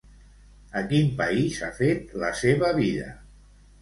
[0.79, 3.13] A quin país ha fet la seva vida?